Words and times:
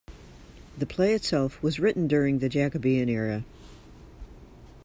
The 0.79 0.87
play 0.87 1.13
itself 1.13 1.61
was 1.61 1.79
written 1.79 2.07
during 2.07 2.39
the 2.39 2.49
Jacobean 2.49 3.07
era. 3.07 3.43